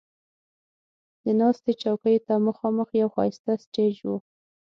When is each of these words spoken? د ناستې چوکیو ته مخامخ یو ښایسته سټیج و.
د 1.23 1.25
ناستې 1.39 1.71
چوکیو 1.81 2.23
ته 2.27 2.33
مخامخ 2.47 2.87
یو 3.01 3.09
ښایسته 3.15 3.51
سټیج 3.63 3.95
و. 4.05 4.09